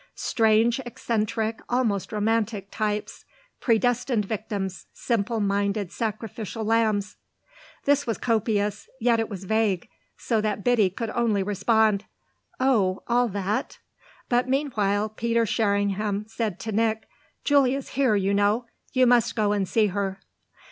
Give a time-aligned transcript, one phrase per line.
[0.15, 3.23] "Strange eccentric, almost romantic, types.
[3.59, 7.17] Predestined victims, simple minded sacrificial lambs!"
[7.85, 9.87] This was copious, yet it was vague,
[10.17, 12.05] so that Biddy could only respond:
[12.59, 13.77] "Oh all that?"
[14.27, 17.07] But meanwhile Peter Sherringham said to Nick:
[17.43, 18.65] "Julia's here, you know.
[18.93, 20.19] You must go and see her."